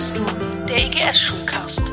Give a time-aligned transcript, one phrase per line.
[0.00, 1.89] Fürsturm, der EGS-Schulcast.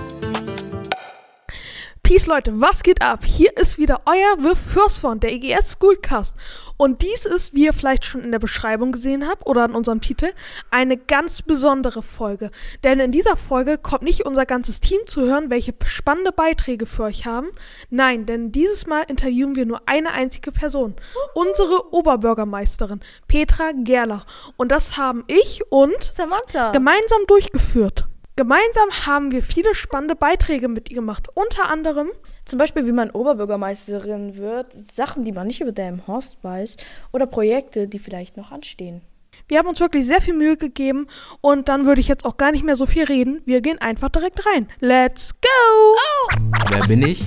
[2.08, 3.26] Peace Leute, was geht ab?
[3.26, 6.38] Hier ist wieder euer The First One, der EGS Schoolcast.
[6.78, 10.00] Und dies ist, wie ihr vielleicht schon in der Beschreibung gesehen habt oder in unserem
[10.00, 10.30] Titel,
[10.72, 12.50] eine ganz besondere Folge.
[12.86, 17.04] Denn in dieser Folge kommt nicht unser ganzes Team zu hören, welche spannende Beiträge für
[17.04, 17.48] euch haben.
[17.90, 20.96] Nein, denn dieses Mal interviewen wir nur eine einzige Person.
[21.34, 24.26] Unsere Oberbürgermeisterin, Petra Gerlach.
[24.56, 26.72] Und das haben ich und Samantha.
[26.72, 28.08] gemeinsam durchgeführt.
[28.38, 31.28] Gemeinsam haben wir viele spannende Beiträge mit ihr gemacht.
[31.34, 32.10] Unter anderem
[32.46, 36.78] Zum Beispiel, wie man Oberbürgermeisterin wird, Sachen, die man nicht über Delmenhorst weiß
[37.12, 39.02] oder Projekte, die vielleicht noch anstehen.
[39.48, 41.08] Wir haben uns wirklich sehr viel Mühe gegeben
[41.42, 43.42] und dann würde ich jetzt auch gar nicht mehr so viel reden.
[43.46, 44.68] Wir gehen einfach direkt rein.
[44.82, 46.38] Let's go!
[46.70, 47.26] Wer bin ich?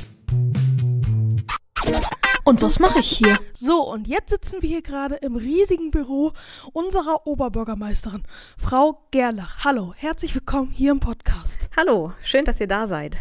[2.45, 3.39] Und was mache ich hier?
[3.53, 6.33] So, und jetzt sitzen wir hier gerade im riesigen Büro
[6.73, 8.23] unserer Oberbürgermeisterin,
[8.57, 9.65] Frau Gerlach.
[9.65, 11.68] Hallo, herzlich willkommen hier im Podcast.
[11.77, 13.18] Hallo, schön, dass ihr da seid.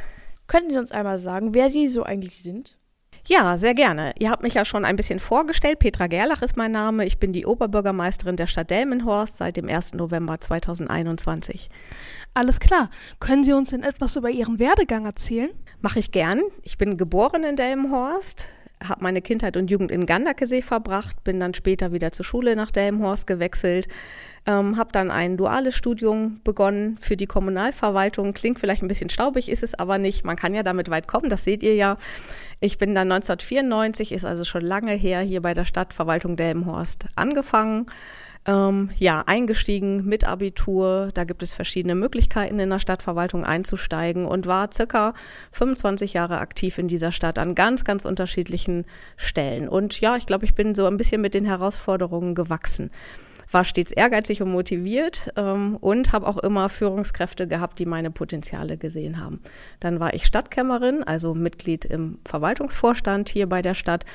[0.48, 2.78] Könnten Sie uns einmal sagen, wer Sie so eigentlich sind?
[3.26, 4.14] Ja, sehr gerne.
[4.18, 5.80] Ihr habt mich ja schon ein bisschen vorgestellt.
[5.80, 7.06] Petra Gerlach ist mein Name.
[7.06, 9.94] Ich bin die Oberbürgermeisterin der Stadt Delmenhorst seit dem 1.
[9.94, 11.70] November 2021.
[12.34, 12.90] Alles klar.
[13.20, 15.52] Können Sie uns denn etwas über Ihren Werdegang erzählen?
[15.82, 16.42] Mache ich gern.
[16.64, 18.50] Ich bin geboren in Delmenhorst,
[18.84, 22.72] habe meine Kindheit und Jugend in Gandakesee verbracht, bin dann später wieder zur Schule nach
[22.72, 23.88] Delmenhorst gewechselt,
[24.46, 28.34] ähm, habe dann ein duales Studium begonnen für die Kommunalverwaltung.
[28.34, 30.24] Klingt vielleicht ein bisschen staubig, ist es aber nicht.
[30.24, 31.98] Man kann ja damit weit kommen, das seht ihr ja.
[32.62, 37.86] Ich bin dann 1994, ist also schon lange her, hier bei der Stadtverwaltung Delmenhorst angefangen.
[38.50, 41.12] Ähm, ja, eingestiegen mit Abitur.
[41.14, 45.14] Da gibt es verschiedene Möglichkeiten in der Stadtverwaltung einzusteigen und war circa
[45.52, 48.86] 25 Jahre aktiv in dieser Stadt an ganz, ganz unterschiedlichen
[49.18, 49.70] Stellen.
[49.70, 52.90] Und ja, ich glaube, ich bin so ein bisschen mit den Herausforderungen gewachsen
[53.52, 58.78] war stets ehrgeizig und motiviert ähm, und habe auch immer Führungskräfte gehabt, die meine Potenziale
[58.78, 59.42] gesehen haben.
[59.80, 64.06] Dann war ich Stadtkämmerin, also Mitglied im Verwaltungsvorstand hier bei der Stadt.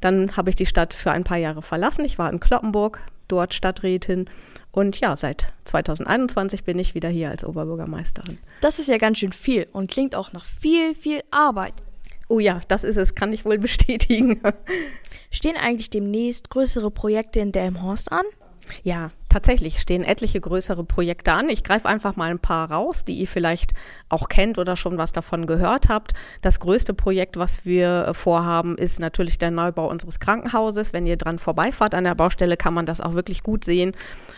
[0.00, 2.04] Dann habe ich die Stadt für ein paar Jahre verlassen.
[2.04, 4.28] Ich war in Kloppenburg, dort Stadträtin.
[4.70, 8.38] Und ja, seit 2021 bin ich wieder hier als Oberbürgermeisterin.
[8.60, 11.74] Das ist ja ganz schön viel und klingt auch nach viel, viel Arbeit.
[12.28, 14.40] Oh ja, das ist es, kann ich wohl bestätigen.
[15.30, 18.24] Stehen eigentlich demnächst größere Projekte in Delmenhorst an?
[18.82, 21.50] Ja, tatsächlich stehen etliche größere Projekte an.
[21.50, 23.72] Ich greife einfach mal ein paar raus, die ihr vielleicht
[24.08, 26.12] auch kennt oder schon was davon gehört habt.
[26.40, 30.94] Das größte Projekt, was wir vorhaben, ist natürlich der Neubau unseres Krankenhauses.
[30.94, 33.92] Wenn ihr dran vorbeifahrt an der Baustelle, kann man das auch wirklich gut sehen.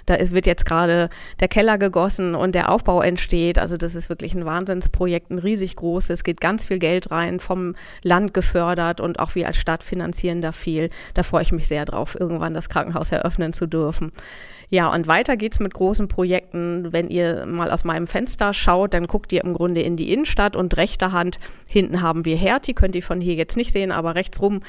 [0.06, 3.60] Da ist, wird jetzt gerade der Keller gegossen und der Aufbau entsteht.
[3.60, 6.10] Also das ist wirklich ein Wahnsinnsprojekt, ein riesig großes.
[6.10, 10.42] Es geht ganz viel Geld rein, vom Land gefördert und auch wir als Stadt finanzieren
[10.42, 10.90] da viel.
[11.14, 14.10] Da freue ich mich sehr drauf, irgendwann das Krankenhaus eröffnen zu dürfen.
[14.70, 16.92] Ja, und weiter geht's mit großen Projekten.
[16.92, 20.56] Wenn ihr mal aus meinem Fenster schaut, dann guckt ihr im Grunde in die Innenstadt
[20.56, 21.38] und rechter Hand
[21.68, 24.60] hinten haben wir Hertie, könnt ihr von hier jetzt nicht sehen, aber rechts rum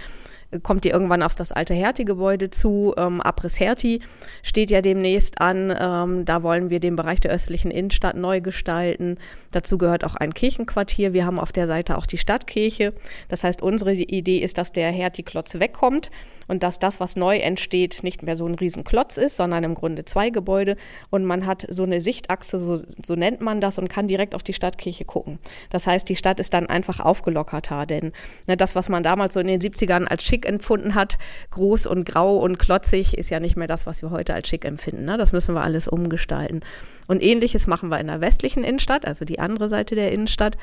[0.64, 2.94] kommt ihr irgendwann auf das alte Hertie-Gebäude zu.
[2.98, 4.02] Ähm, Abriss Hertie
[4.42, 5.74] steht ja demnächst an.
[5.78, 9.18] Ähm, da wollen wir den Bereich der östlichen Innenstadt neu gestalten.
[9.52, 11.14] Dazu gehört auch ein Kirchenquartier.
[11.14, 12.94] Wir haben auf der Seite auch die Stadtkirche.
[13.28, 16.10] Das heißt, unsere Idee ist, dass der Hertie-Klotz wegkommt
[16.48, 20.04] und dass das, was neu entsteht, nicht mehr so ein Riesenklotz ist, sondern im Grunde
[20.04, 20.78] zwei Gebäude.
[21.12, 24.42] Und man hat so eine Sichtachse, so, so nennt man das, und kann direkt auf
[24.42, 25.38] die Stadtkirche gucken.
[25.70, 28.14] Das heißt, die Stadt ist dann einfach aufgelockerter, denn
[28.48, 31.18] ne, das, was man damals so in den 70ern als schick empfunden hat,
[31.52, 34.66] groß und grau und klotzig, ist ja nicht mehr das, was wir heute als schick
[34.66, 35.06] empfinden.
[35.06, 35.18] Ne?
[35.18, 36.62] Das müssen wir alles umgestalten.
[37.08, 40.58] Und ähnliches machen wir in der westlichen Innenstadt, also die andere Seite der Innenstadt.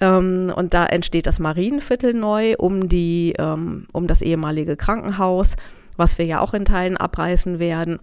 [0.00, 5.56] Ähm, und da entsteht das Marienviertel neu um, die, ähm, um das ehemalige Krankenhaus,
[5.96, 7.98] was wir ja auch in Teilen abreißen werden.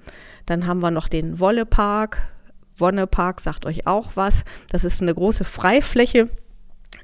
[0.45, 2.27] Dann haben wir noch den Wollepark.
[2.75, 4.43] Wonnepark sagt euch auch was.
[4.69, 6.29] Das ist eine große Freifläche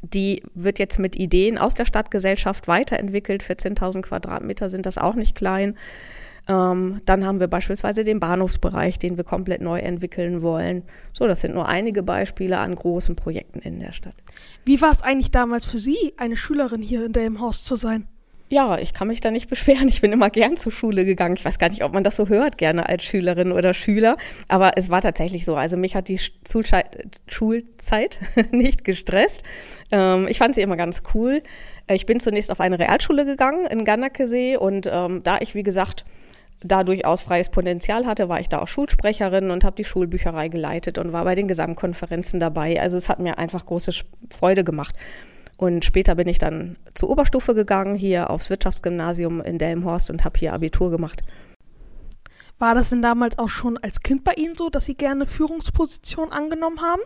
[0.04, 3.44] die wird jetzt mit Ideen aus der Stadtgesellschaft weiterentwickelt.
[3.44, 5.78] 14.000 Quadratmeter sind das auch nicht klein.
[6.48, 10.84] Ähm, dann haben wir beispielsweise den Bahnhofsbereich, den wir komplett neu entwickeln wollen.
[11.14, 14.16] So, das sind nur einige Beispiele an großen Projekten in der Stadt.
[14.66, 18.08] Wie war es eigentlich damals für Sie, eine Schülerin hier in Delmenhorst zu sein?
[18.54, 19.88] Ja, ich kann mich da nicht beschweren.
[19.88, 21.36] Ich bin immer gern zur Schule gegangen.
[21.36, 24.16] Ich weiß gar nicht, ob man das so hört, gerne als Schülerin oder Schüler.
[24.48, 25.56] Aber es war tatsächlich so.
[25.56, 26.20] Also mich hat die
[27.28, 28.20] Schulzeit
[28.52, 29.42] nicht gestresst.
[29.90, 31.42] Ähm, ich fand sie immer ganz cool.
[31.90, 36.06] Ich bin zunächst auf eine Realschule gegangen in Gannakesee und ähm, da ich, wie gesagt,
[36.60, 41.00] da durchaus freies Potenzial hatte, war ich da auch Schulsprecherin und habe die Schulbücherei geleitet
[41.00, 42.80] und war bei den Gesamtkonferenzen dabei.
[42.80, 44.96] Also es hat mir einfach große Freude gemacht.
[45.64, 50.38] Und später bin ich dann zur Oberstufe gegangen, hier aufs Wirtschaftsgymnasium in Delmenhorst und habe
[50.38, 51.22] hier Abitur gemacht.
[52.60, 56.34] War das denn damals auch schon als Kind bei Ihnen so, dass Sie gerne Führungspositionen
[56.34, 57.02] angenommen haben?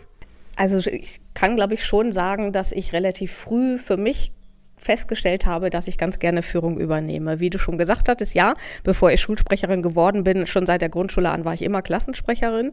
[0.56, 4.32] Also ich kann, glaube ich, schon sagen, dass ich relativ früh für mich
[4.78, 7.40] festgestellt habe, dass ich ganz gerne Führung übernehme.
[7.40, 11.30] Wie du schon gesagt hattest, ja, bevor ich Schulsprecherin geworden bin, schon seit der Grundschule
[11.30, 12.72] an war ich immer Klassensprecherin.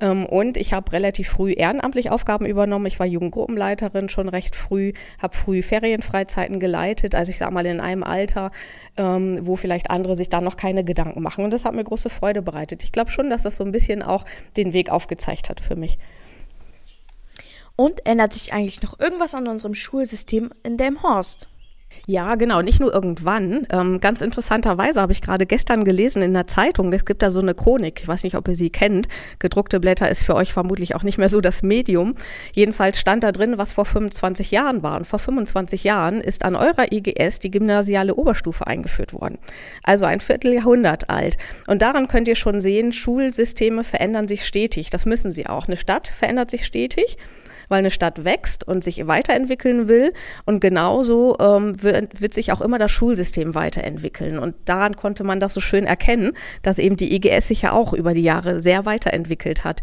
[0.00, 2.86] Ähm, und ich habe relativ früh ehrenamtlich Aufgaben übernommen.
[2.86, 7.80] Ich war Jugendgruppenleiterin schon recht früh, habe früh Ferienfreizeiten geleitet, also ich sage mal in
[7.80, 8.50] einem Alter,
[8.96, 11.44] ähm, wo vielleicht andere sich da noch keine Gedanken machen.
[11.44, 12.82] Und das hat mir große Freude bereitet.
[12.84, 14.24] Ich glaube schon, dass das so ein bisschen auch
[14.56, 15.98] den Weg aufgezeigt hat für mich.
[17.76, 21.48] Und ändert sich eigentlich noch irgendwas an unserem Schulsystem in Delmhorst?
[22.06, 23.66] Ja, genau, nicht nur irgendwann.
[23.70, 27.40] Ähm, ganz interessanterweise habe ich gerade gestern gelesen in der Zeitung, es gibt da so
[27.40, 29.08] eine Chronik, ich weiß nicht, ob ihr sie kennt.
[29.38, 32.14] Gedruckte Blätter ist für euch vermutlich auch nicht mehr so das Medium.
[32.52, 34.98] Jedenfalls stand da drin, was vor 25 Jahren war.
[34.98, 39.38] Und vor 25 Jahren ist an eurer IGS die gymnasiale Oberstufe eingeführt worden.
[39.82, 41.38] Also ein Vierteljahrhundert alt.
[41.66, 44.90] Und daran könnt ihr schon sehen, Schulsysteme verändern sich stetig.
[44.90, 45.68] Das müssen sie auch.
[45.68, 47.16] Eine Stadt verändert sich stetig
[47.68, 50.12] weil eine Stadt wächst und sich weiterentwickeln will.
[50.44, 54.38] Und genauso ähm, wird, wird sich auch immer das Schulsystem weiterentwickeln.
[54.38, 56.32] Und daran konnte man das so schön erkennen,
[56.62, 59.82] dass eben die IGS sich ja auch über die Jahre sehr weiterentwickelt hat.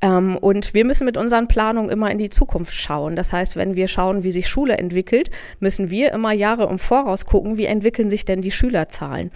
[0.00, 3.16] Ähm, und wir müssen mit unseren Planungen immer in die Zukunft schauen.
[3.16, 7.26] Das heißt, wenn wir schauen, wie sich Schule entwickelt, müssen wir immer Jahre im Voraus
[7.26, 9.30] gucken, wie entwickeln sich denn die Schülerzahlen.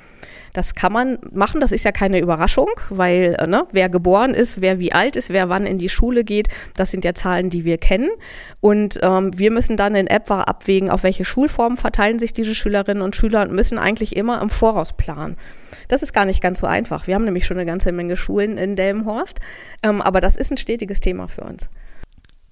[0.53, 4.61] Das kann man machen, das ist ja keine Überraschung, weil äh, ne, wer geboren ist,
[4.61, 7.65] wer wie alt ist, wer wann in die Schule geht, das sind ja Zahlen, die
[7.65, 8.11] wir kennen.
[8.61, 13.03] Und ähm, wir müssen dann in etwa abwägen, auf welche Schulformen verteilen sich diese Schülerinnen
[13.03, 15.37] und Schüler und müssen eigentlich immer im Voraus planen.
[15.89, 17.07] Das ist gar nicht ganz so einfach.
[17.07, 19.41] Wir haben nämlich schon eine ganze Menge Schulen in Delmenhorst,
[19.83, 21.69] ähm, aber das ist ein stetiges Thema für uns.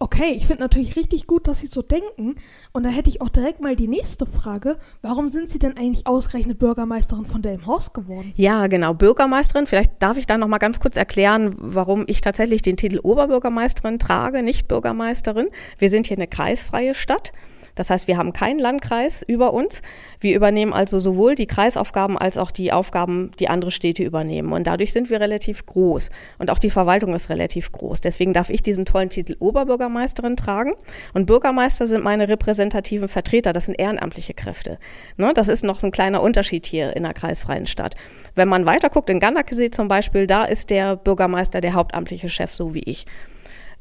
[0.02, 2.36] Okay, ich finde natürlich richtig gut, dass Sie so denken.
[2.72, 4.78] Und da hätte ich auch direkt mal die nächste Frage.
[5.02, 8.32] Warum sind Sie denn eigentlich ausgerechnet Bürgermeisterin von Delmhorst geworden?
[8.34, 9.66] Ja, genau, Bürgermeisterin.
[9.66, 13.98] Vielleicht darf ich da noch mal ganz kurz erklären, warum ich tatsächlich den Titel Oberbürgermeisterin
[13.98, 15.48] trage, nicht Bürgermeisterin.
[15.76, 17.32] Wir sind hier eine kreisfreie Stadt.
[17.74, 19.82] Das heißt, wir haben keinen Landkreis über uns.
[20.20, 24.52] Wir übernehmen also sowohl die Kreisaufgaben als auch die Aufgaben, die andere Städte übernehmen.
[24.52, 26.10] Und dadurch sind wir relativ groß.
[26.38, 28.00] Und auch die Verwaltung ist relativ groß.
[28.00, 30.72] Deswegen darf ich diesen tollen Titel Oberbürgermeisterin tragen.
[31.14, 33.52] Und Bürgermeister sind meine repräsentativen Vertreter.
[33.52, 34.78] Das sind ehrenamtliche Kräfte.
[35.16, 35.32] Ne?
[35.34, 37.94] Das ist noch so ein kleiner Unterschied hier in der kreisfreien Stadt.
[38.34, 42.74] Wenn man weiterguckt, in Gandakesee zum Beispiel, da ist der Bürgermeister der hauptamtliche Chef, so
[42.74, 43.06] wie ich.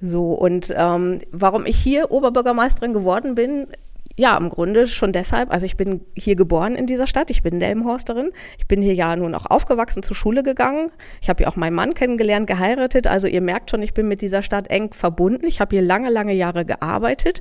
[0.02, 3.68] So, und ähm, warum ich hier Oberbürgermeisterin geworden bin,
[4.20, 5.50] ja, im Grunde schon deshalb.
[5.50, 7.30] Also ich bin hier geboren in dieser Stadt.
[7.30, 8.32] Ich bin Delmenhorsterin.
[8.58, 10.92] Ich bin hier ja nun auch aufgewachsen, zur Schule gegangen.
[11.22, 13.08] Ich habe hier auch meinen Mann kennengelernt, geheiratet.
[13.08, 15.48] Also ihr merkt schon, ich bin mit dieser Stadt eng verbunden.
[15.48, 17.40] Ich habe hier lange, lange Jahre gearbeitet.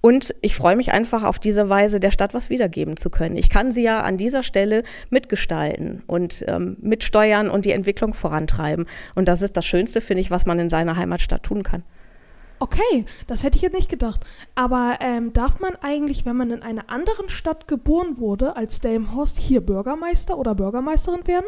[0.00, 3.36] Und ich freue mich einfach auf diese Weise der Stadt was wiedergeben zu können.
[3.36, 8.86] Ich kann sie ja an dieser Stelle mitgestalten und ähm, mitsteuern und die Entwicklung vorantreiben.
[9.16, 11.82] Und das ist das Schönste, finde ich, was man in seiner Heimatstadt tun kann.
[12.62, 14.20] Okay, das hätte ich jetzt nicht gedacht.
[14.54, 19.36] Aber ähm, darf man eigentlich, wenn man in einer anderen Stadt geboren wurde, als Delmenhorst
[19.36, 21.46] hier Bürgermeister oder Bürgermeisterin werden?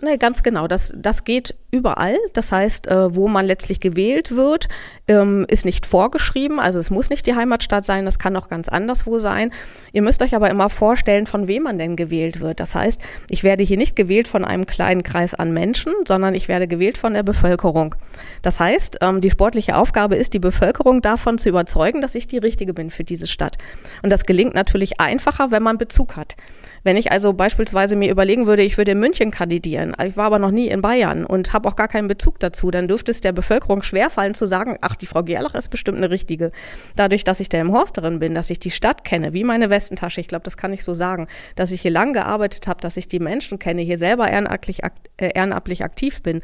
[0.00, 0.66] Nee, ganz genau.
[0.66, 2.16] Das, das geht überall.
[2.32, 4.68] Das heißt, äh, wo man letztlich gewählt wird,
[5.06, 6.58] ähm, ist nicht vorgeschrieben.
[6.58, 9.52] Also es muss nicht die Heimatstadt sein, das kann auch ganz anderswo sein.
[9.92, 12.60] Ihr müsst euch aber immer vorstellen, von wem man denn gewählt wird.
[12.60, 16.48] Das heißt, ich werde hier nicht gewählt von einem kleinen Kreis an Menschen, sondern ich
[16.48, 17.94] werde gewählt von der Bevölkerung.
[18.42, 22.38] Das heißt, ähm, die sportliche Aufgabe ist, die Bevölkerung davon zu überzeugen, dass ich die
[22.38, 23.58] Richtige bin für diese Stadt.
[24.02, 26.36] Und das gelingt natürlich einfacher, wenn man Bezug hat.
[26.84, 30.38] Wenn ich also beispielsweise mir überlegen würde, ich würde in München kandidieren, ich war aber
[30.38, 33.32] noch nie in Bayern und habe auch gar keinen Bezug dazu, dann dürfte es der
[33.32, 36.52] Bevölkerung schwerfallen zu sagen, ach, die Frau Gerlach ist bestimmt eine richtige.
[36.94, 40.20] Dadurch, dass ich der im Horsterin bin, dass ich die Stadt kenne, wie meine Westentasche,
[40.20, 41.26] ich glaube, das kann ich so sagen,
[41.56, 45.30] dass ich hier lang gearbeitet habe, dass ich die Menschen kenne, hier selber ehrenamtlich, äh,
[45.34, 46.42] ehrenamtlich aktiv bin,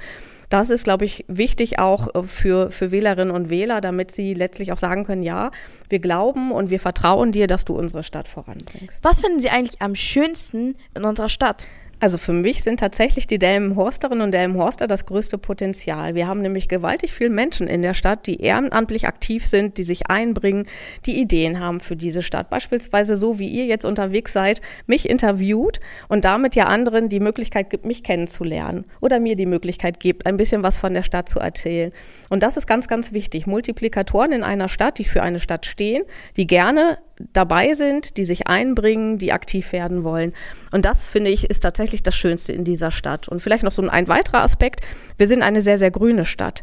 [0.50, 4.72] das ist, glaube ich, wichtig auch äh, für, für Wählerinnen und Wähler, damit sie letztlich
[4.72, 5.50] auch sagen können, ja,
[5.88, 9.02] wir glauben und wir vertrauen dir, dass du unsere Stadt voranbringst.
[9.02, 11.66] Was finden Sie eigentlich am schönsten in unserer Stadt?
[12.00, 16.14] Also für mich sind tatsächlich die Delmenhorsterinnen und Delmenhorster das größte Potenzial.
[16.14, 20.08] Wir haben nämlich gewaltig viele Menschen in der Stadt, die ehrenamtlich aktiv sind, die sich
[20.08, 20.66] einbringen,
[21.04, 22.48] die Ideen haben für diese Stadt.
[22.48, 25.78] Beispielsweise so, wie ihr jetzt unterwegs seid, mich interviewt
[26.08, 30.38] und damit ja anderen die Möglichkeit gibt, mich kennenzulernen oder mir die Möglichkeit gibt, ein
[30.38, 31.92] bisschen was von der Stadt zu erzählen.
[32.30, 33.46] Und das ist ganz, ganz wichtig.
[33.46, 36.04] Multiplikatoren in einer Stadt, die für eine Stadt stehen,
[36.38, 36.96] die gerne
[37.32, 40.32] dabei sind, die sich einbringen, die aktiv werden wollen.
[40.72, 43.28] Und das, finde ich, ist tatsächlich das Schönste in dieser Stadt.
[43.28, 44.80] Und vielleicht noch so ein weiterer Aspekt.
[45.18, 46.62] Wir sind eine sehr, sehr grüne Stadt.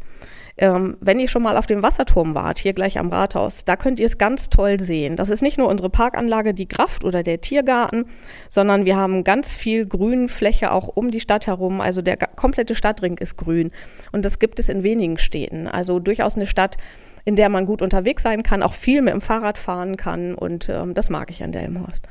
[0.59, 3.99] Ähm, wenn ihr schon mal auf dem Wasserturm wart, hier gleich am Rathaus, da könnt
[3.99, 5.15] ihr es ganz toll sehen.
[5.15, 8.05] Das ist nicht nur unsere Parkanlage, die Kraft oder der Tiergarten,
[8.49, 11.79] sondern wir haben ganz viel Grünfläche auch um die Stadt herum.
[11.79, 13.71] Also der komplette Stadtring ist grün.
[14.11, 15.67] Und das gibt es in wenigen Städten.
[15.67, 16.77] Also durchaus eine Stadt,
[17.23, 20.33] in der man gut unterwegs sein kann, auch viel mit dem Fahrrad fahren kann.
[20.33, 22.07] Und ähm, das mag ich an Delmenhorst.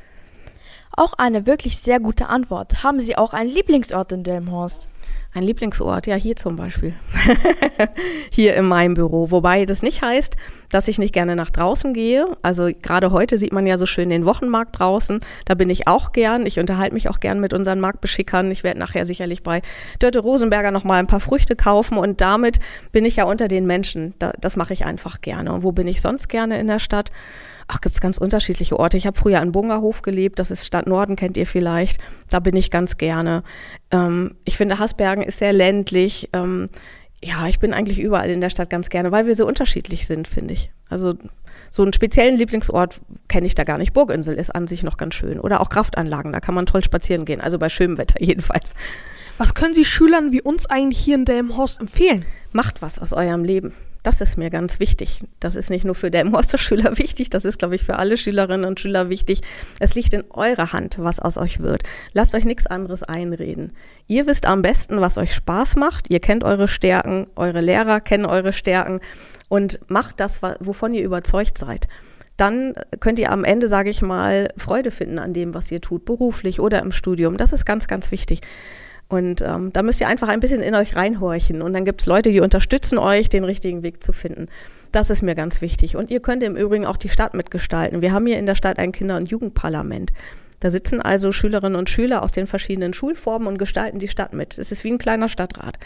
[0.95, 2.83] Auch eine wirklich sehr gute Antwort.
[2.83, 4.87] Haben Sie auch einen Lieblingsort in Delmenhorst?
[5.37, 6.95] Ein Lieblingsort, ja, hier zum Beispiel.
[8.31, 9.29] hier in meinem Büro.
[9.29, 10.35] Wobei das nicht heißt,
[10.71, 12.25] dass ich nicht gerne nach draußen gehe.
[12.41, 15.19] Also gerade heute sieht man ja so schön den Wochenmarkt draußen.
[15.45, 16.47] Da bin ich auch gern.
[16.47, 18.49] Ich unterhalte mich auch gern mit unseren Marktbeschickern.
[18.49, 19.61] Ich werde nachher sicherlich bei
[19.99, 22.57] Dörte Rosenberger noch mal ein paar Früchte kaufen und damit
[22.91, 24.15] bin ich ja unter den Menschen.
[24.17, 25.53] das mache ich einfach gerne.
[25.53, 27.11] Und wo bin ich sonst gerne in der Stadt?
[27.67, 28.97] Ach, gibt es ganz unterschiedliche Orte.
[28.97, 31.99] Ich habe früher an Bungerhof gelebt, das ist Stadt Norden, kennt ihr vielleicht.
[32.29, 33.43] Da bin ich ganz gerne.
[33.91, 36.29] Ähm, ich finde, Hasbergen ist sehr ländlich.
[36.33, 36.69] Ähm,
[37.23, 40.27] ja, ich bin eigentlich überall in der Stadt ganz gerne, weil wir so unterschiedlich sind,
[40.27, 40.71] finde ich.
[40.89, 41.15] Also
[41.71, 43.93] so einen speziellen Lieblingsort kenne ich da gar nicht.
[43.93, 45.39] Burginsel ist an sich noch ganz schön.
[45.39, 47.41] Oder auch Kraftanlagen, da kann man toll spazieren gehen.
[47.41, 48.75] Also bei schönem Wetter jedenfalls.
[49.37, 52.25] Was können Sie Schülern wie uns eigentlich hier in Delmenhorst empfehlen?
[52.53, 53.73] Macht was aus eurem Leben.
[54.07, 55.19] Das ist mir ganz wichtig.
[55.41, 56.23] Das ist nicht nur für der
[56.57, 59.41] Schüler wichtig, das ist, glaube ich, für alle Schülerinnen und Schüler wichtig.
[59.81, 61.83] Es liegt in eurer Hand, was aus euch wird.
[62.13, 63.73] Lasst euch nichts anderes einreden.
[64.07, 66.09] Ihr wisst am besten, was euch Spaß macht.
[66.09, 69.01] Ihr kennt eure Stärken, eure Lehrer kennen eure Stärken
[69.49, 71.89] und macht das, wovon ihr überzeugt seid
[72.37, 76.05] dann könnt ihr am Ende, sage ich mal, Freude finden an dem, was ihr tut,
[76.05, 77.35] beruflich oder im Studium.
[77.35, 78.41] Das ist ganz, ganz wichtig.
[79.09, 81.61] Und ähm, da müsst ihr einfach ein bisschen in euch reinhorchen.
[81.61, 84.47] Und dann gibt es Leute, die unterstützen euch, den richtigen Weg zu finden.
[84.91, 85.95] Das ist mir ganz wichtig.
[85.95, 88.01] Und ihr könnt im Übrigen auch die Stadt mitgestalten.
[88.01, 90.11] Wir haben hier in der Stadt ein Kinder- und Jugendparlament.
[90.59, 94.57] Da sitzen also Schülerinnen und Schüler aus den verschiedenen Schulformen und gestalten die Stadt mit.
[94.57, 95.77] Es ist wie ein kleiner Stadtrat.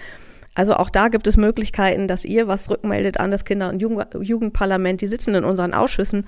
[0.55, 5.01] Also auch da gibt es Möglichkeiten, dass ihr was rückmeldet an das Kinder- und Jugendparlament.
[5.01, 6.25] Die sitzen in unseren Ausschüssen.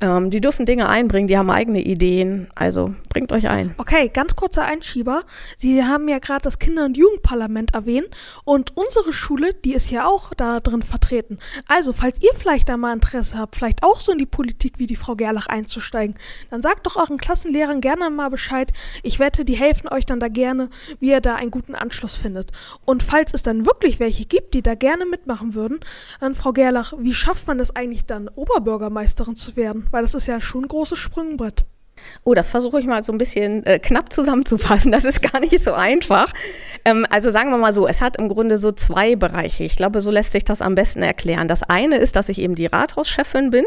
[0.00, 2.48] Ähm, die dürfen Dinge einbringen, die haben eigene Ideen.
[2.54, 3.74] Also bringt euch ein.
[3.78, 5.24] Okay, ganz kurzer Einschieber.
[5.56, 8.08] Sie haben ja gerade das Kinder- und Jugendparlament erwähnt
[8.44, 11.38] und unsere Schule, die ist ja auch da drin vertreten.
[11.66, 14.86] Also, falls ihr vielleicht da mal Interesse habt, vielleicht auch so in die Politik wie
[14.86, 16.16] die Frau Gerlach einzusteigen,
[16.50, 18.72] dann sagt doch euren Klassenlehrern gerne mal Bescheid.
[19.02, 20.68] Ich wette, die helfen euch dann da gerne,
[21.00, 22.52] wie ihr da einen guten Anschluss findet.
[22.84, 25.80] Und falls es dann wirklich welche gibt, die da gerne mitmachen würden,
[26.20, 29.85] dann Frau Gerlach, wie schafft man es eigentlich dann, Oberbürgermeisterin zu werden?
[29.90, 31.64] Weil das ist ja schon ein großes Sprungbrett.
[32.24, 34.92] Oh, das versuche ich mal so ein bisschen äh, knapp zusammenzufassen.
[34.96, 36.32] Das ist gar nicht so einfach.
[36.84, 39.64] Ähm, also sagen wir mal so, es hat im Grunde so zwei Bereiche.
[39.64, 41.48] Ich glaube, so lässt sich das am besten erklären.
[41.48, 43.64] Das eine ist, dass ich eben die Rathauschefin bin.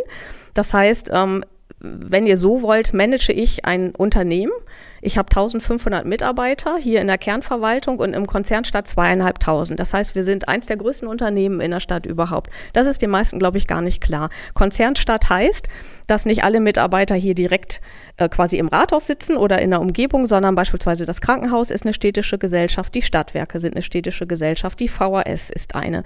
[0.54, 1.44] Das heißt, ähm,
[1.80, 4.52] wenn ihr so wollt, manage ich ein Unternehmen.
[5.02, 9.80] Ich habe 1500 Mitarbeiter hier in der Kernverwaltung und im Konzern statt zweieinhalbtausend.
[9.80, 12.52] Das heißt, wir sind eins der größten Unternehmen in der Stadt überhaupt.
[12.74, 14.30] Das ist den meisten, glaube ich, gar nicht klar.
[14.54, 15.68] Konzernstadt heißt,
[16.10, 17.82] dass nicht alle Mitarbeiter hier direkt
[18.18, 21.94] äh, quasi im Rathaus sitzen oder in der Umgebung, sondern beispielsweise das Krankenhaus ist eine
[21.94, 26.04] städtische Gesellschaft, die Stadtwerke sind eine städtische Gesellschaft, die VHS ist eine.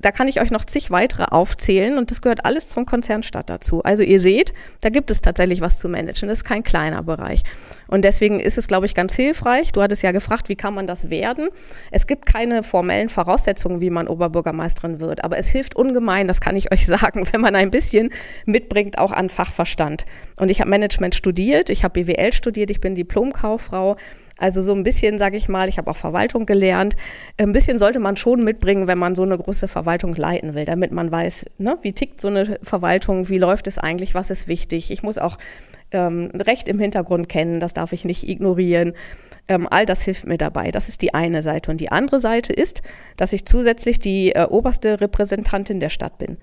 [0.00, 3.82] Da kann ich euch noch zig weitere aufzählen und das gehört alles zum Konzernstadt dazu.
[3.82, 6.28] Also ihr seht, da gibt es tatsächlich was zu managen.
[6.28, 7.42] Das ist kein kleiner Bereich.
[7.88, 9.72] Und deswegen ist es, glaube ich, ganz hilfreich.
[9.72, 11.48] Du hattest ja gefragt, wie kann man das werden?
[11.90, 16.56] Es gibt keine formellen Voraussetzungen, wie man Oberbürgermeisterin wird, aber es hilft ungemein, das kann
[16.56, 18.10] ich euch sagen, wenn man ein bisschen
[18.46, 20.04] mitbringt, auch an Fachverstand.
[20.38, 23.96] Und ich habe Management studiert, ich habe BWL studiert, ich bin Diplomkauffrau.
[24.42, 26.96] Also so ein bisschen, sage ich mal, ich habe auch Verwaltung gelernt.
[27.38, 30.90] Ein bisschen sollte man schon mitbringen, wenn man so eine große Verwaltung leiten will, damit
[30.90, 34.90] man weiß, ne, wie tickt so eine Verwaltung, wie läuft es eigentlich, was ist wichtig.
[34.90, 35.38] Ich muss auch
[35.92, 38.94] ähm, Recht im Hintergrund kennen, das darf ich nicht ignorieren.
[39.46, 40.72] Ähm, all das hilft mir dabei.
[40.72, 41.70] Das ist die eine Seite.
[41.70, 42.82] Und die andere Seite ist,
[43.16, 46.36] dass ich zusätzlich die äh, oberste Repräsentantin der Stadt bin.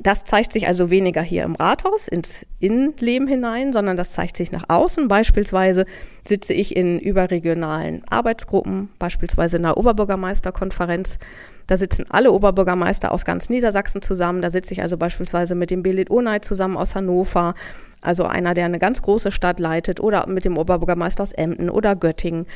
[0.00, 4.50] Das zeigt sich also weniger hier im Rathaus ins Innenleben hinein, sondern das zeigt sich
[4.50, 5.06] nach außen.
[5.06, 5.84] Beispielsweise
[6.26, 11.18] sitze ich in überregionalen Arbeitsgruppen, beispielsweise in der Oberbürgermeisterkonferenz.
[11.66, 14.42] Da sitzen alle Oberbürgermeister aus ganz Niedersachsen zusammen.
[14.42, 17.54] Da sitze ich also beispielsweise mit dem Belit Onay zusammen aus Hannover,
[18.00, 21.94] also einer, der eine ganz große Stadt leitet, oder mit dem Oberbürgermeister aus Emden oder
[21.94, 22.46] Göttingen.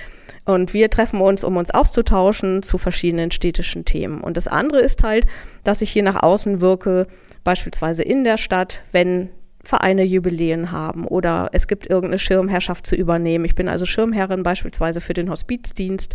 [0.45, 4.21] Und wir treffen uns, um uns auszutauschen zu verschiedenen städtischen Themen.
[4.21, 5.27] Und das andere ist halt,
[5.65, 7.07] dass ich hier nach außen wirke,
[7.45, 9.31] beispielsweise in der Stadt, wenn
[9.67, 13.45] Vereine Jubiläen haben oder es gibt irgendeine Schirmherrschaft zu übernehmen.
[13.45, 16.15] Ich bin also Schirmherrin beispielsweise für den Hospizdienst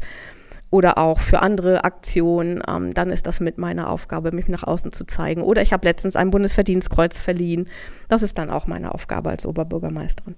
[0.71, 4.93] oder auch für andere Aktionen, ähm, dann ist das mit meiner Aufgabe, mich nach außen
[4.93, 5.43] zu zeigen.
[5.43, 7.69] Oder ich habe letztens ein Bundesverdienstkreuz verliehen.
[8.07, 10.35] Das ist dann auch meine Aufgabe als Oberbürgermeisterin.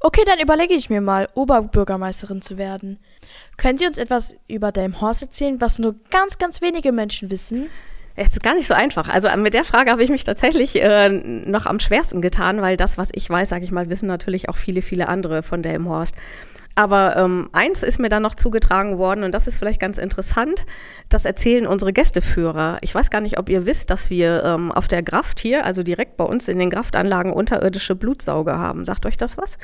[0.00, 2.98] Okay, dann überlege ich mir mal, Oberbürgermeisterin zu werden.
[3.56, 7.66] Können Sie uns etwas über Delmhorst erzählen, was nur ganz, ganz wenige Menschen wissen?
[8.16, 9.08] Es ist gar nicht so einfach.
[9.08, 12.98] Also mit der Frage habe ich mich tatsächlich äh, noch am schwersten getan, weil das,
[12.98, 16.14] was ich weiß, sage ich mal, wissen natürlich auch viele, viele andere von Delmhorst.
[16.76, 20.66] Aber ähm, eins ist mir dann noch zugetragen worden und das ist vielleicht ganz interessant.
[21.08, 22.76] Das erzählen unsere Gästeführer.
[22.82, 25.82] Ich weiß gar nicht, ob ihr wisst, dass wir ähm, auf der Graft hier, also
[25.82, 28.84] direkt bei uns in den Graftanlagen, unterirdische Blutsauger haben.
[28.84, 29.56] Sagt euch das was?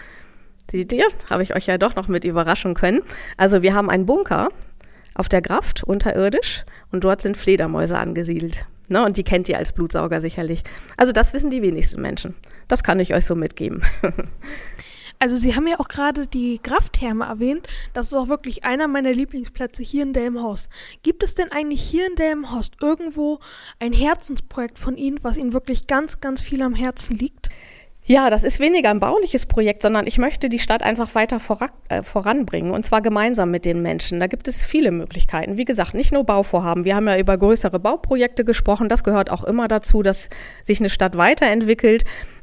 [0.71, 1.07] Seht ihr?
[1.29, 3.03] Habe ich euch ja doch noch mit überraschen können.
[3.37, 4.49] Also wir haben einen Bunker
[5.15, 8.65] auf der Graft unterirdisch und dort sind Fledermäuse angesiedelt.
[8.89, 10.65] Ne, und die kennt ihr als Blutsauger sicherlich.
[10.97, 12.35] Also das wissen die wenigsten Menschen.
[12.69, 13.83] Das kann ich euch so mitgeben.
[15.23, 17.69] Also Sie haben ja auch gerade die Krafttherme erwähnt.
[17.93, 20.69] Das ist auch wirklich einer meiner Lieblingsplätze hier in Delmhorst.
[21.05, 23.39] Gibt es denn eigentlich hier in Delmhorst irgendwo
[23.79, 27.51] ein Herzensprojekt von Ihnen, was Ihnen wirklich ganz, ganz viel am Herzen liegt?
[28.05, 31.39] Ja, das ist weniger ein bauliches Projekt, sondern ich möchte die Stadt einfach weiter
[31.89, 34.19] äh, voranbringen und zwar gemeinsam mit den Menschen.
[34.19, 35.57] Da gibt es viele Möglichkeiten.
[35.57, 36.85] Wie gesagt, nicht nur Bauvorhaben.
[36.85, 38.89] Wir haben ja über größere Bauprojekte gesprochen.
[38.89, 40.31] Das gehört auch immer dazu, dass
[40.65, 42.03] sich eine Stadt weiterentwickelt.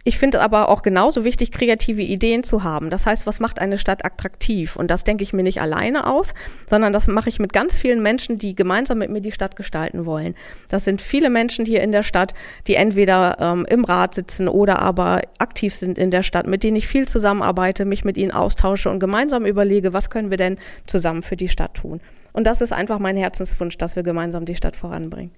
[0.10, 2.89] Ich finde aber auch genauso wichtig, kreative Ideen zu haben.
[2.89, 4.75] Das heißt, was macht eine Stadt attraktiv?
[4.75, 6.34] Und das denke ich mir nicht alleine aus,
[6.68, 10.08] sondern das mache ich mit ganz vielen Menschen, die gemeinsam mit mir die Stadt gestalten
[10.08, 10.34] wollen.
[10.68, 12.34] Das sind viele Menschen hier in der Stadt,
[12.66, 16.78] die entweder ähm, im Rat sitzen oder aber aktiv sind in der Stadt, mit denen
[16.78, 21.22] ich viel zusammenarbeite, mich mit ihnen austausche und gemeinsam überlege, was können wir denn zusammen
[21.22, 22.01] für die Stadt tun.
[22.34, 25.30] Und das ist einfach mein Herzenswunsch, dass wir gemeinsam die Stadt voranbringen.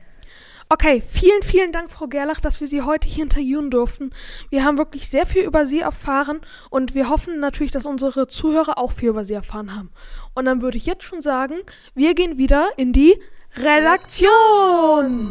[0.74, 4.14] Okay, vielen, vielen Dank, Frau Gerlach, dass wir Sie heute hier interviewen durften.
[4.50, 8.78] Wir haben wirklich sehr viel über Sie erfahren und wir hoffen natürlich, dass unsere Zuhörer
[8.78, 9.92] auch viel über Sie erfahren haben.
[10.34, 11.56] Und dann würde ich jetzt schon sagen,
[11.94, 13.20] wir gehen wieder in die
[13.58, 15.28] Redaktion.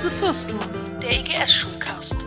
[0.00, 2.21] The First One, der EGS-Schulcast.